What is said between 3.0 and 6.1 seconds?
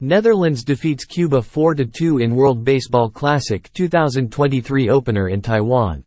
Classic 2023 opener in Taiwan.